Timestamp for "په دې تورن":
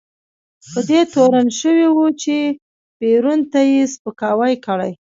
0.71-1.47